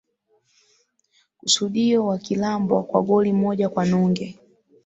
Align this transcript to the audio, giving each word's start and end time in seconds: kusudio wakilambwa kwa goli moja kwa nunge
kusudio 1.37 2.05
wakilambwa 2.05 2.83
kwa 2.83 3.01
goli 3.01 3.33
moja 3.33 3.69
kwa 3.69 3.85
nunge 3.85 4.39